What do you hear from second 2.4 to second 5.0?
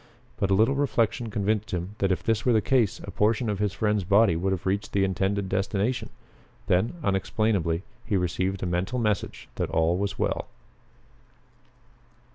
were the case a portion of his friend's body would have reached